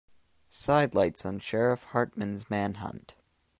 [0.49, 3.15] Sidelights on Sheriff Hartman's manhunt.